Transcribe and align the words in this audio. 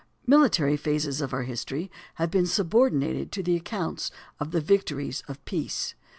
"Military 0.25 0.77
phases 0.77 1.21
of 1.21 1.31
our 1.31 1.43
history... 1.43 1.91
have 2.15 2.31
been 2.31 2.47
subordinated 2.47 3.31
to 3.31 3.43
the 3.43 3.55
accounts 3.55 4.09
of 4.39 4.49
the 4.49 4.59
victories 4.59 5.21
of 5.27 5.45
peace." 5.45 5.93